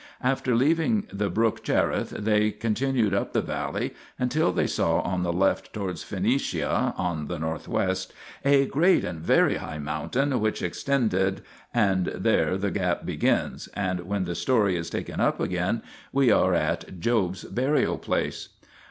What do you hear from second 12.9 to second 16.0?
begins, and when the story is taken up again